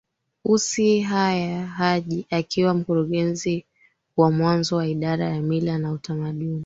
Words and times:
Ussi 0.45 0.97
Yahya 0.99 1.65
Haji 1.67 2.27
akiwa 2.29 2.73
mkurugenzi 2.73 3.65
wa 4.17 4.31
mwanzo 4.31 4.75
wa 4.75 4.87
Idara 4.87 5.29
ya 5.29 5.41
Mila 5.41 5.77
na 5.77 5.91
Utamaduni 5.91 6.59